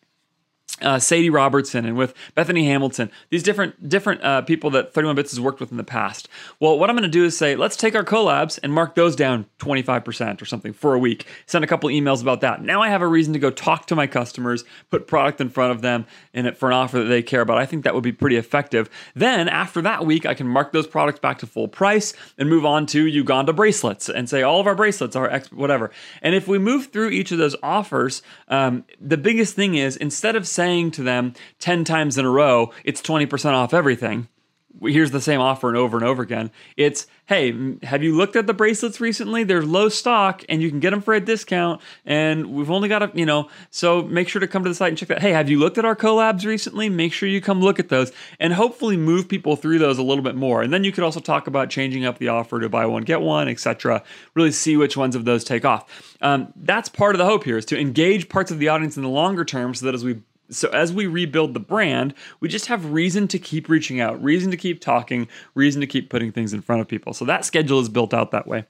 uh, 0.83 0.99
Sadie 0.99 1.31
Robertson 1.31 1.85
and 1.85 1.97
with 1.97 2.15
Bethany 2.35 2.67
Hamilton, 2.67 3.11
these 3.31 3.45
different 3.45 3.89
different 3.89 4.23
uh, 4.25 4.43
people 4.43 4.71
that 4.71 4.93
31 4.93 5.15
Bits 5.15 5.31
has 5.31 5.41
worked 5.41 5.61
with 5.61 5.71
in 5.71 5.77
the 5.77 5.85
past. 5.85 6.29
Well, 6.59 6.79
what 6.79 6.91
I'm 6.91 6.97
going 6.97 7.05
to 7.05 7.09
do 7.09 7.25
is 7.25 7.37
say, 7.37 7.55
let's 7.55 7.77
take 7.77 7.95
our 7.95 8.05
collabs 8.05 8.59
and 8.63 8.73
mark 8.73 8.97
those 8.97 9.15
down 9.15 9.47
25% 9.61 10.43
or 10.43 10.45
something 10.45 10.73
for 10.73 10.95
a 10.95 10.99
week. 10.99 11.27
Send 11.47 11.65
a 11.65 11.69
couple 11.69 11.89
emails 11.91 12.23
about 12.23 12.41
that. 12.41 12.63
Now 12.63 12.83
I 12.83 12.89
have 12.89 13.03
a 13.03 13.07
reason 13.07 13.33
to 13.35 13.39
go 13.39 13.51
talk 13.51 13.87
to 13.87 13.97
my 13.97 14.09
customers, 14.09 14.65
put 14.91 15.07
product 15.07 15.41
in 15.41 15.49
front 15.49 15.71
of 15.71 15.81
them, 15.81 16.07
and 16.33 16.57
for 16.57 16.69
an 16.69 16.75
offer 16.75 16.99
that 16.99 17.05
they 17.05 17.23
care 17.23 17.41
about. 17.41 17.59
I 17.59 17.67
think 17.67 17.85
that 17.85 17.95
would 17.95 18.05
be 18.05 18.13
pretty 18.13 18.37
effective. 18.37 18.91
Then 19.15 19.49
after 19.49 19.81
that 19.83 20.05
week, 20.05 20.27
I 20.27 20.35
can 20.35 20.49
mark 20.49 20.73
those 20.73 20.89
products 20.89 21.21
back 21.21 21.39
to 21.39 21.47
full 21.47 21.69
price 21.69 22.15
and 22.37 22.49
move 22.49 22.67
on 22.67 22.87
to 22.87 23.07
Uganda 23.07 23.53
bracelets 23.53 24.09
and 24.09 24.29
say 24.29 24.43
all 24.43 24.61
of 24.61 24.67
our 24.67 24.75
bracelets 24.75 25.15
are 25.15 25.31
X 25.31 25.53
whatever. 25.53 25.93
And 26.21 26.35
if 26.35 26.49
we 26.49 26.59
move 26.59 26.87
through 26.87 27.11
each 27.11 27.31
of 27.31 27.39
those 27.39 27.55
offers, 27.63 28.23
um, 28.49 28.85
the 29.01 29.17
biggest 29.17 29.55
thing 29.55 29.77
is 29.77 29.97
instead 29.97 30.35
of 30.35 30.49
saying 30.49 30.64
saying 30.65 30.91
to 30.91 31.03
them 31.03 31.35
10 31.59 31.85
times 31.85 32.17
in 32.17 32.25
a 32.25 32.31
row, 32.31 32.73
it's 32.85 33.03
20% 33.03 33.53
off 33.53 33.75
everything. 33.75 34.29
Here's 34.81 35.13
the 35.13 35.21
same 35.21 35.41
offer 35.41 35.69
and 35.69 35.77
over 35.77 35.97
and 35.97 36.05
over 36.05 36.23
again. 36.23 36.51
It's, 36.77 37.07
hey, 37.27 37.77
have 37.85 38.03
you 38.03 38.17
looked 38.17 38.35
at 38.35 38.47
the 38.47 38.55
bracelets 38.55 39.01
recently? 39.01 39.45
They're 39.45 39.63
low 39.63 39.89
stock 39.89 40.43
and 40.49 40.61
you 40.61 40.69
can 40.69 40.81
get 40.81 40.91
them 40.91 41.01
for 41.01 41.15
a 41.15 41.21
discount. 41.21 41.81
And 42.05 42.47
we've 42.47 42.71
only 42.71 42.89
got 42.89 43.03
a, 43.03 43.11
you 43.15 43.25
know, 43.25 43.51
so 43.71 44.03
make 44.03 44.29
sure 44.29 44.41
to 44.41 44.49
come 44.49 44.65
to 44.65 44.69
the 44.69 44.75
site 44.75 44.89
and 44.89 44.99
check 44.99 45.09
that. 45.09 45.21
Hey, 45.21 45.31
have 45.33 45.49
you 45.49 45.59
looked 45.61 45.79
at 45.79 45.85
our 45.85 45.95
collabs 45.95 46.45
recently? 46.45 46.89
Make 46.89 47.13
sure 47.13 47.29
you 47.29 47.41
come 47.41 47.61
look 47.61 47.79
at 47.79 47.89
those 47.89 48.11
and 48.41 48.53
hopefully 48.53 48.97
move 48.97 49.29
people 49.29 49.55
through 49.55 49.79
those 49.79 49.99
a 49.99 50.03
little 50.03 50.25
bit 50.25 50.35
more. 50.35 50.63
And 50.63 50.73
then 50.73 50.83
you 50.83 50.93
could 50.93 51.05
also 51.05 51.21
talk 51.21 51.47
about 51.47 51.71
changing 51.71 52.05
up 52.05 52.19
the 52.19 52.29
offer 52.29 52.59
to 52.59 52.69
buy 52.69 52.87
one, 52.87 53.05
get 53.05 53.21
one, 53.21 53.49
etc. 53.49 54.03
Really 54.35 54.51
see 54.51 54.77
which 54.77 54.97
ones 54.97 55.15
of 55.15 55.25
those 55.25 55.45
take 55.45 55.65
off. 55.65 56.17
Um, 56.21 56.53
that's 56.57 56.89
part 56.89 57.15
of 57.15 57.19
the 57.19 57.27
hope 57.27 57.45
here 57.45 57.59
is 57.59 57.67
to 57.67 57.79
engage 57.79 58.29
parts 58.29 58.51
of 58.51 58.59
the 58.59 58.69
audience 58.69 58.97
in 58.97 59.05
the 59.05 59.09
longer 59.09 59.45
term 59.45 59.73
so 59.75 59.87
that 59.87 59.95
as 59.95 60.03
we 60.05 60.21
so 60.55 60.69
as 60.71 60.93
we 60.93 61.07
rebuild 61.07 61.55
the 61.55 61.61
brand, 61.61 62.15
we 62.41 62.49
just 62.49 62.67
have 62.67 62.93
reason 62.93 63.29
to 63.29 63.39
keep 63.39 63.69
reaching 63.69 64.01
out, 64.01 64.23
reason 64.23 64.51
to 64.51 64.57
keep 64.57 64.81
talking, 64.81 65.29
reason 65.55 65.81
to 65.81 65.87
keep 65.87 66.11
putting 66.11 66.33
things 66.33 66.53
in 66.53 66.63
front 66.63 66.81
of 66.81 66.89
people. 66.89 67.13
So 67.13 67.25
that 67.25 67.45
schedule 67.45 67.81
is 67.81 67.89
built 67.89 68.15
out 68.15 68.31
that 68.31 68.47
way. 68.47 68.65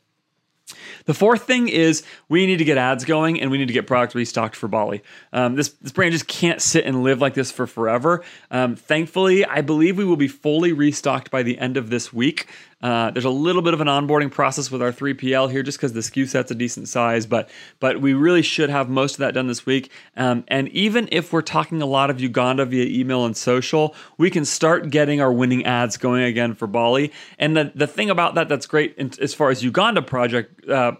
The 1.05 1.15
fourth 1.15 1.43
thing 1.43 1.69
is 1.69 2.03
we 2.29 2.47
need 2.47 2.57
to 2.57 2.65
get 2.65 2.79
ads 2.79 3.05
going 3.05 3.41
and 3.41 3.51
we 3.51 3.59
need 3.59 3.69
to 3.69 3.75
get 3.75 3.87
product 3.87 4.15
restocked 4.15 4.57
for 4.57 4.69
Bali. 4.69 5.03
Um, 5.33 5.57
this, 5.57 5.69
this 5.69 5.93
brand 5.93 6.13
just 6.13 6.27
can't 6.27 6.63
sit 6.63 6.87
and 6.87 7.03
live 7.03 7.21
like 7.21 7.35
this 7.35 7.53
for 7.53 7.67
forever. 7.67 8.25
Um, 8.51 8.75
thankfully, 8.75 9.45
I 9.45 9.61
believe 9.61 9.99
we 9.99 10.07
will 10.07 10.17
be 10.17 10.29
fully 10.29 10.73
restocked 10.73 11.31
by 11.31 11.43
the 11.43 11.59
end 11.59 11.77
of 11.77 11.91
this 11.91 12.13
week. 12.13 12.47
Uh, 12.83 13.11
there's 13.11 13.25
a 13.25 13.31
little 13.31 13.63
bit 13.63 13.75
of 13.75 13.81
an 13.81 13.87
onboarding 13.87 14.31
process 14.31 14.71
with 14.71 14.83
our 14.83 14.93
3PL 14.93 15.51
here, 15.51 15.63
just 15.63 15.79
because 15.79 15.93
the 15.93 16.01
SKU 16.01 16.29
set's 16.29 16.51
a 16.51 16.55
decent 16.55 16.89
size, 16.89 17.27
but 17.27 17.49
but 17.81 18.01
we 18.01 18.13
really 18.15 18.43
should 18.43 18.71
have 18.71 18.89
most 18.89 19.15
of 19.15 19.19
that 19.19 19.35
done 19.35 19.47
this 19.47 19.65
week. 19.67 19.91
Um, 20.17 20.45
and 20.49 20.69
even 20.69 21.09
if 21.13 21.33
we're 21.33 21.43
talking 21.43 21.81
a 21.83 21.87
lot 21.87 22.11
of 22.11 22.21
Uganda 22.21 22.65
via 22.65 22.87
email 22.87 23.25
and 23.25 23.37
social, 23.37 23.95
we 24.19 24.31
can 24.31 24.45
start 24.45 24.91
getting 24.91 25.21
our 25.21 25.33
winning 25.33 25.65
ads 25.65 25.97
going 25.97 26.23
again 26.23 26.55
for 26.55 26.67
Bali. 26.67 27.13
And 27.39 27.57
the 27.57 27.73
the 27.75 27.87
thing 27.87 28.11
about 28.11 28.35
that 28.35 28.49
that's 28.49 28.67
great 28.67 28.95
in, 28.97 29.11
as 29.21 29.35
far 29.35 29.51
as 29.51 29.63
Uganda 29.63 30.03
project. 30.03 30.69
Uh, 30.69 30.93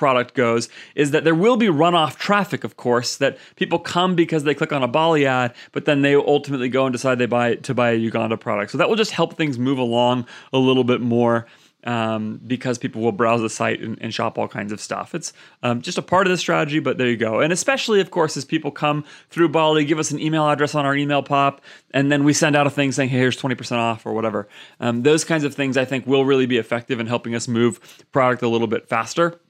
product 0.00 0.32
goes 0.32 0.70
is 0.94 1.10
that 1.10 1.24
there 1.24 1.34
will 1.34 1.58
be 1.58 1.66
runoff 1.66 2.16
traffic, 2.16 2.64
of 2.64 2.78
course, 2.78 3.18
that 3.18 3.36
people 3.56 3.78
come 3.78 4.14
because 4.14 4.44
they 4.44 4.54
click 4.54 4.72
on 4.72 4.82
a 4.82 4.88
Bali 4.88 5.26
ad, 5.26 5.54
but 5.72 5.84
then 5.84 6.00
they 6.00 6.14
ultimately 6.14 6.70
go 6.70 6.86
and 6.86 6.92
decide 6.92 7.18
they 7.18 7.26
buy 7.26 7.56
to 7.56 7.74
buy 7.74 7.90
a 7.90 7.96
Uganda 7.96 8.38
product. 8.38 8.72
So 8.72 8.78
that 8.78 8.88
will 8.88 8.96
just 8.96 9.10
help 9.10 9.36
things 9.36 9.58
move 9.58 9.78
along 9.78 10.26
a 10.54 10.58
little 10.58 10.84
bit 10.84 11.02
more. 11.02 11.46
Um, 11.82 12.38
because 12.46 12.76
people 12.76 13.00
will 13.00 13.10
browse 13.10 13.40
the 13.40 13.48
site 13.48 13.80
and, 13.80 13.96
and 14.02 14.12
shop 14.12 14.36
all 14.36 14.48
kinds 14.48 14.70
of 14.70 14.82
stuff. 14.82 15.14
It's 15.14 15.32
um, 15.62 15.80
just 15.80 15.96
a 15.96 16.02
part 16.02 16.26
of 16.26 16.30
the 16.30 16.36
strategy, 16.36 16.78
but 16.78 16.98
there 16.98 17.08
you 17.08 17.16
go. 17.16 17.40
And 17.40 17.54
especially, 17.54 18.02
of 18.02 18.10
course, 18.10 18.36
as 18.36 18.44
people 18.44 18.70
come 18.70 19.02
through 19.30 19.48
Bali, 19.48 19.86
give 19.86 19.98
us 19.98 20.10
an 20.10 20.20
email 20.20 20.46
address 20.46 20.74
on 20.74 20.84
our 20.84 20.94
email 20.94 21.22
pop, 21.22 21.62
and 21.92 22.12
then 22.12 22.22
we 22.22 22.34
send 22.34 22.54
out 22.54 22.66
a 22.66 22.70
thing 22.70 22.92
saying, 22.92 23.08
hey, 23.08 23.16
here's 23.16 23.40
20% 23.40 23.78
off 23.78 24.04
or 24.04 24.12
whatever. 24.12 24.46
Um, 24.78 25.04
those 25.04 25.24
kinds 25.24 25.42
of 25.42 25.54
things 25.54 25.78
I 25.78 25.86
think 25.86 26.06
will 26.06 26.26
really 26.26 26.44
be 26.44 26.58
effective 26.58 27.00
in 27.00 27.06
helping 27.06 27.34
us 27.34 27.48
move 27.48 27.80
product 28.12 28.42
a 28.42 28.48
little 28.48 28.68
bit 28.68 28.86
faster 28.86 29.40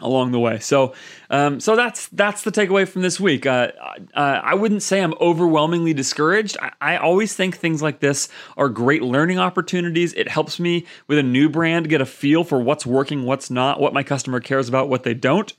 along 0.00 0.32
the 0.32 0.40
way. 0.40 0.58
So, 0.58 0.94
um, 1.30 1.60
so 1.60 1.76
that's 1.76 2.08
that's 2.08 2.42
the 2.42 2.50
takeaway 2.50 2.86
from 2.86 3.02
this 3.02 3.20
week. 3.20 3.46
Uh, 3.46 3.70
uh, 4.14 4.40
I 4.42 4.54
wouldn't 4.54 4.82
say 4.82 5.00
I'm 5.00 5.14
overwhelmingly 5.20 5.94
discouraged. 5.94 6.56
I, 6.60 6.72
I, 6.80 6.96
always 6.96 7.34
think 7.34 7.56
things 7.56 7.80
like 7.80 8.00
this 8.00 8.28
are 8.56 8.68
great 8.68 9.02
learning 9.02 9.38
opportunities. 9.38 10.12
It 10.14 10.28
helps 10.28 10.58
me 10.58 10.86
with 11.06 11.18
a 11.18 11.22
new 11.22 11.48
brand 11.48 11.88
get 11.88 12.00
a 12.00 12.06
feel 12.06 12.42
for 12.42 12.60
what's 12.60 12.84
working, 12.84 13.24
what's 13.24 13.50
not, 13.50 13.80
what 13.80 13.94
my 13.94 14.02
customer 14.02 14.40
cares 14.40 14.68
about, 14.68 14.88
what 14.88 15.04
they 15.04 15.14
don't 15.14 15.52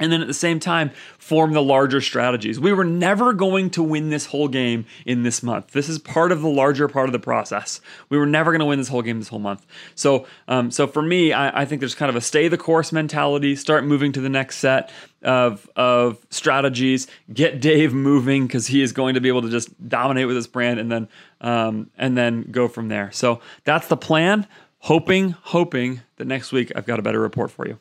and 0.00 0.10
then 0.10 0.20
at 0.20 0.26
the 0.26 0.34
same 0.34 0.58
time 0.58 0.90
form 1.18 1.52
the 1.52 1.62
larger 1.62 2.00
strategies. 2.00 2.58
We 2.58 2.72
were 2.72 2.84
never 2.84 3.32
going 3.32 3.70
to 3.70 3.82
win 3.82 4.08
this 4.10 4.26
whole 4.26 4.48
game 4.48 4.86
in 5.06 5.22
this 5.22 5.42
month. 5.42 5.72
This 5.72 5.88
is 5.88 5.98
part 5.98 6.32
of 6.32 6.42
the 6.42 6.48
larger 6.48 6.88
part 6.88 7.08
of 7.08 7.12
the 7.12 7.20
process. 7.20 7.80
We 8.08 8.18
were 8.18 8.26
never 8.26 8.50
going 8.50 8.60
to 8.60 8.66
win 8.66 8.78
this 8.78 8.88
whole 8.88 9.02
game 9.02 9.18
this 9.18 9.28
whole 9.28 9.38
month. 9.38 9.64
So, 9.94 10.26
um, 10.48 10.70
so 10.70 10.86
for 10.86 11.02
me, 11.02 11.32
I, 11.32 11.62
I, 11.62 11.64
think 11.66 11.80
there's 11.80 11.94
kind 11.94 12.10
of 12.10 12.16
a 12.16 12.20
stay 12.20 12.48
the 12.48 12.58
course 12.58 12.90
mentality. 12.90 13.54
Start 13.54 13.84
moving 13.84 14.10
to 14.12 14.20
the 14.20 14.28
next 14.28 14.56
set 14.56 14.90
of 15.22 15.68
of 15.76 16.26
strategies. 16.30 17.06
Get 17.32 17.60
Dave 17.60 17.92
moving 17.92 18.46
because 18.46 18.66
he 18.66 18.82
is 18.82 18.92
going 18.92 19.14
to 19.14 19.20
be 19.20 19.28
able 19.28 19.42
to 19.42 19.50
just 19.50 19.88
dominate 19.88 20.26
with 20.26 20.36
this 20.36 20.46
brand, 20.46 20.80
and 20.80 20.90
then 20.90 21.08
um, 21.40 21.90
and 21.98 22.16
then 22.16 22.50
go 22.50 22.66
from 22.66 22.88
there. 22.88 23.12
So 23.12 23.40
that's 23.64 23.88
the 23.88 23.96
plan. 23.96 24.46
Hoping, 24.84 25.32
hoping 25.42 26.00
that 26.16 26.26
next 26.26 26.52
week 26.52 26.72
I've 26.74 26.86
got 26.86 26.98
a 26.98 27.02
better 27.02 27.20
report 27.20 27.50
for 27.50 27.68
you. 27.68 27.78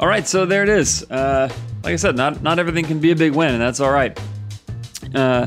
All 0.00 0.08
right, 0.08 0.26
so 0.26 0.46
there 0.46 0.62
it 0.62 0.70
is. 0.70 1.04
Uh, 1.10 1.52
like 1.84 1.92
I 1.92 1.96
said, 1.96 2.16
not 2.16 2.42
not 2.42 2.58
everything 2.58 2.86
can 2.86 3.00
be 3.00 3.10
a 3.10 3.16
big 3.16 3.34
win, 3.34 3.52
and 3.52 3.60
that's 3.60 3.80
all 3.80 3.90
right. 3.90 4.18
Uh, 5.14 5.46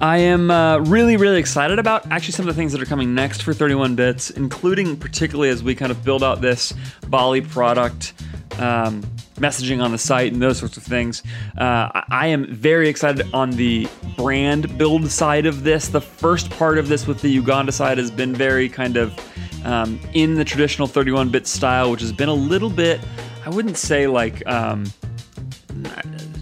I 0.00 0.18
am 0.18 0.50
uh, 0.50 0.78
really, 0.78 1.18
really 1.18 1.38
excited 1.38 1.78
about 1.78 2.10
actually 2.10 2.32
some 2.32 2.48
of 2.48 2.54
the 2.54 2.58
things 2.58 2.72
that 2.72 2.80
are 2.80 2.86
coming 2.86 3.14
next 3.14 3.42
for 3.42 3.52
31 3.52 3.94
bits, 3.94 4.30
including 4.30 4.96
particularly 4.96 5.50
as 5.50 5.62
we 5.62 5.74
kind 5.74 5.92
of 5.92 6.02
build 6.02 6.24
out 6.24 6.40
this 6.40 6.72
Bali 7.08 7.42
product. 7.42 8.14
Um, 8.58 9.02
messaging 9.34 9.80
on 9.80 9.92
the 9.92 9.98
site 9.98 10.32
and 10.32 10.42
those 10.42 10.58
sorts 10.58 10.76
of 10.76 10.82
things. 10.82 11.22
Uh, 11.56 11.88
I 12.08 12.26
am 12.26 12.52
very 12.52 12.88
excited 12.88 13.24
on 13.32 13.52
the 13.52 13.86
brand 14.16 14.76
build 14.76 15.08
side 15.08 15.46
of 15.46 15.62
this. 15.62 15.86
The 15.86 16.00
first 16.00 16.50
part 16.50 16.76
of 16.76 16.88
this 16.88 17.06
with 17.06 17.20
the 17.20 17.28
Uganda 17.28 17.70
side 17.70 17.98
has 17.98 18.10
been 18.10 18.34
very 18.34 18.68
kind 18.68 18.96
of 18.96 19.14
um, 19.64 20.00
in 20.12 20.34
the 20.34 20.44
traditional 20.44 20.88
31 20.88 21.28
bit 21.28 21.46
style, 21.46 21.92
which 21.92 22.00
has 22.00 22.12
been 22.12 22.28
a 22.28 22.34
little 22.34 22.70
bit 22.70 23.00
I 23.44 23.50
wouldn't 23.50 23.76
say 23.76 24.06
like 24.06 24.46
um, 24.46 24.84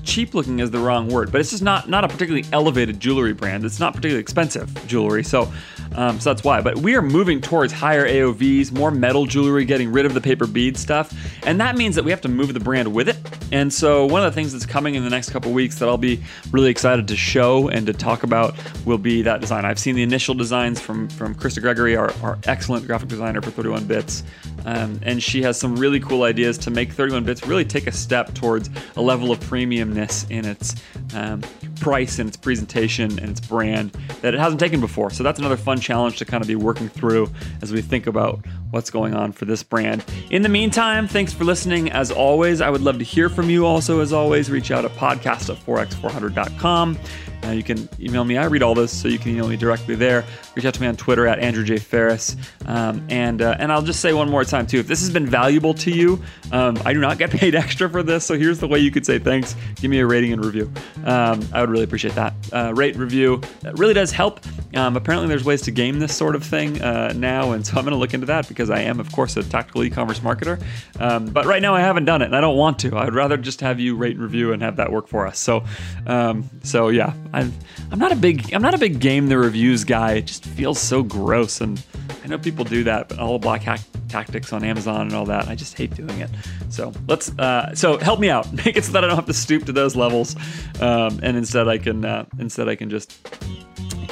cheap 0.07 0.35
looking 0.35 0.61
is 0.61 0.71
the 0.71 0.79
wrong 0.79 1.09
word, 1.09 1.31
but 1.31 1.41
it's 1.41 1.51
just 1.51 1.63
not 1.63 1.89
not 1.91 2.05
a 2.05 2.09
particularly 2.09 2.47
elevated 2.53 3.01
jewelry 3.01 3.35
brand. 3.35 3.65
It's 3.65 3.81
not 3.81 3.95
particularly 3.95 4.21
expensive 4.21 4.87
jewelry, 4.87 5.23
so 5.23 5.53
um, 5.95 6.19
so 6.21 6.31
that's 6.31 6.45
why. 6.45 6.61
But 6.63 6.79
we 6.79 6.95
are 6.95 7.03
moving 7.03 7.41
towards 7.41 7.73
higher 7.73 8.09
AOVs, 8.09 8.73
more 8.73 8.91
metal 8.91 9.27
jewelry, 9.27 9.65
getting 9.65 9.93
rid 9.93 10.07
of 10.07 10.15
the 10.15 10.21
paper 10.21 10.47
bead 10.47 10.77
stuff, 10.77 11.13
and 11.45 11.61
that 11.61 11.77
means 11.77 11.95
that 11.97 12.05
we 12.05 12.11
have 12.11 12.21
to 12.23 12.29
move 12.29 12.55
the 12.55 12.61
brand 12.61 12.93
with 12.95 13.09
it. 13.09 13.19
And 13.53 13.73
so 13.73 14.07
one 14.07 14.25
of 14.25 14.33
the 14.33 14.35
things 14.35 14.53
that's 14.53 14.67
coming 14.67 14.95
in 14.95 15.05
the 15.05 15.11
next 15.11 15.31
couple 15.31 15.53
weeks 15.53 15.79
that 15.79 15.89
I'll 15.89 15.99
be 15.99 16.23
really 16.51 16.71
excited 16.71 17.09
to 17.09 17.17
show 17.17 17.69
and 17.69 17.87
to 17.87 17.93
talk 17.93 18.23
about 18.23 18.55
will 18.87 18.99
be 18.99 19.23
that 19.23 19.41
design. 19.41 19.65
I've 19.65 19.79
seen 19.79 19.97
the 19.97 20.03
initial 20.03 20.35
designs 20.35 20.81
from 20.81 21.09
from 21.09 21.35
Krista 21.35 21.61
Gregory, 21.61 21.97
our, 21.97 22.13
our 22.23 22.39
excellent 22.45 22.87
graphic 22.87 23.09
designer 23.09 23.43
for 23.43 23.51
31 23.51 23.85
Bits, 23.87 24.23
um, 24.67 25.01
and 25.03 25.23
she 25.23 25.43
has 25.43 25.59
some 25.59 25.77
really 25.77 26.01
cool 26.01 26.25
ideas 26.25 26.59
to 26.59 26.71
make 26.71 26.93
31 26.93 27.25
Bits 27.25 27.47
really 27.47 27.65
take 27.65 27.87
a 27.87 27.93
step 27.93 28.35
towards 28.35 28.69
a 28.97 29.01
level 29.01 29.31
of 29.31 29.41
premiumness 29.41 30.31
in 30.31 30.45
its 30.45 30.75
um, 31.15 31.43
price 31.81 32.19
and 32.19 32.29
its 32.29 32.37
presentation 32.37 33.19
and 33.19 33.31
its 33.31 33.41
brand 33.41 33.93
that 34.23 34.35
it 34.35 34.41
hasn't 34.41 34.59
taken 34.61 34.81
before. 34.81 35.11
So 35.11 35.23
that's 35.23 35.39
another 35.39 35.57
fun 35.57 35.81
challenge 35.81 36.19
to 36.19 36.25
kind 36.25 36.43
of 36.43 36.49
be 36.49 36.57
working 36.57 36.89
through 36.89 37.31
as 37.63 37.73
we 37.73 37.81
think 37.81 38.07
about 38.07 38.45
what's 38.71 38.91
going 38.91 39.15
on 39.15 39.33
for 39.33 39.45
this 39.45 39.63
brand. 39.63 40.05
In 40.31 40.43
the 40.43 40.49
meantime, 40.49 41.07
thanks 41.07 41.33
for 41.33 41.45
listening. 41.45 41.91
As 41.93 42.11
always, 42.11 42.61
I 42.61 42.69
would 42.69 42.83
love 42.83 42.99
to 42.99 43.05
hear 43.05 43.29
from 43.29 43.49
you 43.49 43.65
also. 43.67 44.01
As 44.01 44.13
always, 44.13 44.51
reach 44.51 44.71
out 44.71 44.85
at 44.85 44.91
podcast 44.93 45.49
at 45.49 45.65
4x400.com. 45.65 46.99
Uh, 47.47 47.51
you 47.51 47.63
can 47.63 47.89
email 48.01 48.25
me. 48.25 48.37
I 48.37 48.47
read 48.47 48.63
all 48.63 48.75
this, 48.75 48.93
so 48.93 49.09
you 49.09 49.19
can 49.19 49.33
email 49.33 49.49
me 49.49 49.57
directly 49.57 49.95
there. 49.95 50.25
Reach 50.55 50.65
out 50.65 50.75
to 50.75 50.81
me 50.81 50.87
on 50.87 50.97
Twitter 50.97 51.27
at 51.27 51.39
Andrew 51.39 51.65
J. 51.65 51.79
Faris. 51.79 52.37
Um, 52.67 53.07
and, 53.09 53.43
uh, 53.43 53.57
and 53.59 53.71
I'll 53.71 53.83
just 53.83 54.01
say 54.01 54.13
one 54.13 54.29
more 54.29 54.45
time, 54.45 54.67
too. 54.67 54.79
If 54.79 54.87
this 54.87 55.01
has 55.01 55.11
been 55.11 55.27
valuable 55.27 55.75
to 55.75 55.91
you, 55.91 56.21
um, 56.53 56.79
I 56.85 56.93
do 56.93 57.01
not 57.01 57.19
get 57.19 57.31
paid 57.31 57.55
extra 57.67 57.89
for 57.89 58.03
this. 58.03 58.25
So 58.25 58.37
here's 58.37 58.59
the 58.59 58.69
way 58.69 58.79
you 58.79 58.91
could 58.91 59.07
say 59.07 59.19
thanks. 59.19 59.55
Give 59.77 59.91
me 59.91 60.01
a 60.01 60.07
rating 60.07 60.33
and 60.33 60.45
review. 60.45 60.73
Um, 61.05 61.47
I 61.53 61.61
would 61.61 61.71
really 61.71 61.85
appreciate 61.85 62.15
that. 62.15 62.35
Uh, 62.53 62.73
rate, 62.75 62.95
and 62.95 63.03
review. 63.03 63.41
That 63.61 63.79
really 63.79 63.95
does 63.95 64.11
help. 64.11 64.41
Um, 64.75 64.97
apparently, 64.97 65.29
there's 65.29 65.45
ways 65.45 65.63
to 65.63 65.71
game 65.71 65.99
this 65.99 66.15
sort 66.15 66.35
of 66.35 66.45
thing 66.45 66.83
uh, 66.83 67.13
now, 67.15 67.53
and 67.53 67.67
so 67.67 67.77
I'm 67.77 67.85
going 67.85 67.93
to 67.93 67.99
look 67.99 68.15
into 68.15 68.27
that 68.27 68.49
because 68.49 68.71
I 68.71 68.81
am, 68.81 69.01
of 69.01 69.11
course, 69.13 69.37
a 69.37 69.43
tactical 69.43 69.85
e-commerce 69.85 70.21
marketer. 70.21 70.63
Um, 71.01 71.27
but 71.27 71.47
right 71.47 71.63
now, 71.63 71.75
I 71.75 71.81
haven't 71.81 72.05
done 72.05 72.23
it, 72.23 72.27
and 72.27 72.37
I 72.37 72.41
don't 72.41 72.57
want 72.57 72.79
to. 72.81 72.97
I'd 72.97 73.15
rather 73.15 73.37
just 73.37 73.61
have 73.61 73.81
you 73.81 73.97
rate 73.97 74.15
and 74.15 74.23
review 74.23 74.53
and 74.53 74.63
have 74.63 74.77
that 74.77 74.91
work 74.91 75.09
for 75.09 75.27
us. 75.27 75.39
So, 75.39 75.65
um, 76.07 76.49
so 76.63 76.89
yeah, 76.89 77.15
I'm 77.37 77.53
I'm 77.93 77.99
not 77.99 78.13
a 78.13 78.17
big 78.17 78.53
I'm 78.55 78.63
not 78.63 78.75
a 78.75 78.79
big 78.79 78.99
game 78.99 79.29
the 79.29 79.37
reviews 79.39 79.85
guy. 79.85 80.15
It 80.15 80.23
just 80.23 80.45
feels 80.45 80.81
so 80.81 81.03
gross, 81.03 81.61
and 81.61 81.83
I 82.25 82.29
know 82.29 82.39
people 82.39 82.65
do 82.65 82.83
that, 82.85 83.09
but 83.09 83.19
all 83.19 83.35
the 83.35 83.39
black 83.39 83.63
hack 83.63 83.81
tactics 84.09 84.53
on 84.53 84.65
Amazon 84.65 85.03
and 85.03 85.13
all 85.13 85.27
that, 85.27 85.47
I 85.47 85.55
just 85.55 85.77
hate 85.77 85.95
doing 85.95 86.19
it. 86.21 86.31
So 86.71 86.93
let's 87.07 87.37
uh, 87.39 87.75
so 87.75 87.99
help 87.99 88.21
me 88.21 88.31
out, 88.31 88.51
make 88.65 88.77
it 88.77 88.85
so 88.85 88.93
that 88.93 89.05
I 89.05 89.07
don't 89.07 89.17
have 89.17 89.27
to 89.27 89.35
stoop 89.35 89.67
to 89.67 89.73
those 89.73 89.95
levels, 89.95 90.35
um, 90.81 91.21
and 91.23 91.37
instead 91.37 91.69
I 91.69 91.77
can 91.77 92.05
uh, 92.05 92.25
instead 92.39 92.69
I 92.69 92.75
can 92.75 92.89
just 92.89 93.13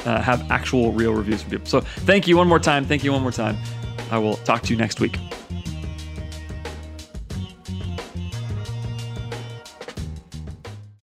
uh, 0.05 0.21
have 0.21 0.49
actual 0.51 0.91
real 0.91 1.13
reviews 1.13 1.41
from 1.41 1.51
people. 1.51 1.65
So 1.65 1.81
thank 1.81 2.27
you 2.27 2.37
one 2.37 2.47
more 2.47 2.59
time. 2.59 2.85
Thank 2.85 3.03
you 3.03 3.11
one 3.11 3.23
more 3.23 3.31
time. 3.31 3.57
I 4.11 4.19
will 4.19 4.37
talk 4.37 4.61
to 4.63 4.69
you 4.71 4.77
next 4.77 4.99
week. 4.99 5.17